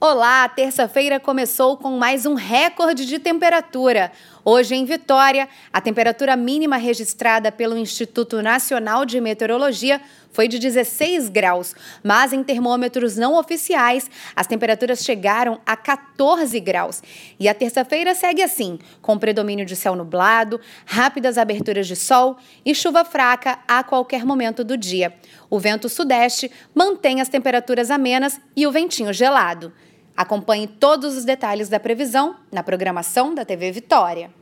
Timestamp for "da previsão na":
31.68-32.60